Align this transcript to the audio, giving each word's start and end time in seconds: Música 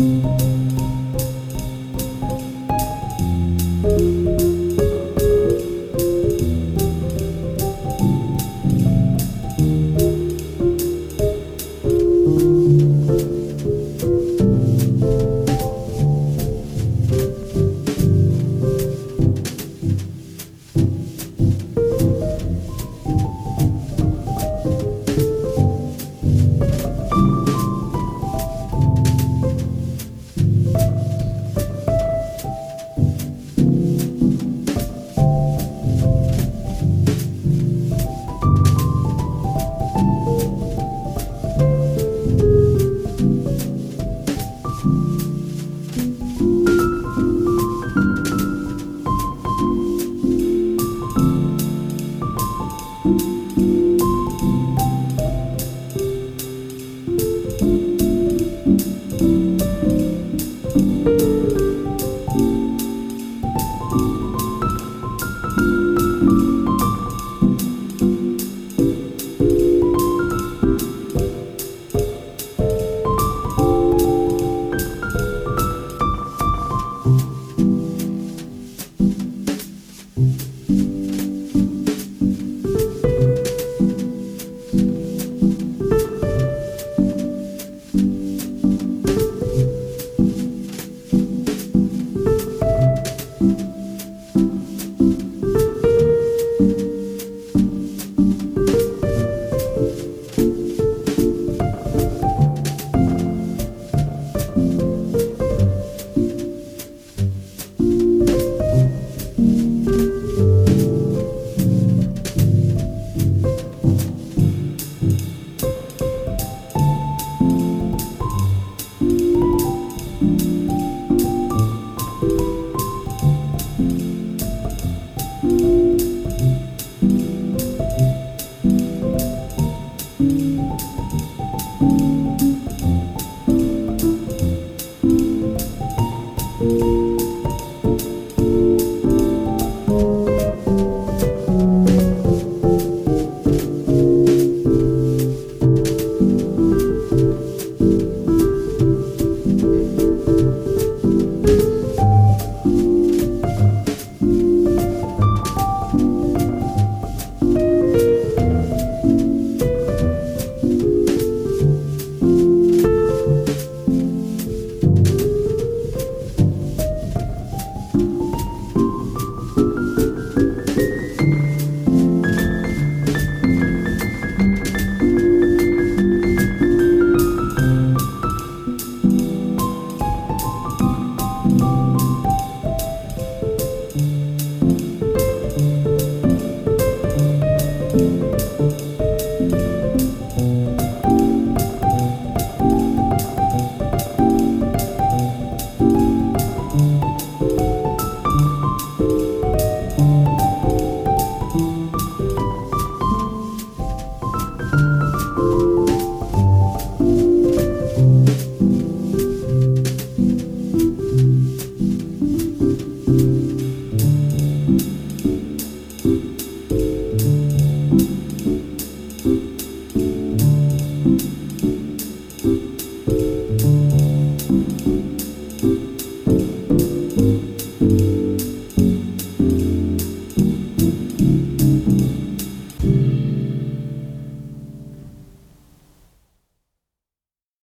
Música 0.00 0.79